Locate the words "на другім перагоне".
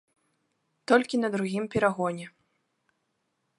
1.19-2.25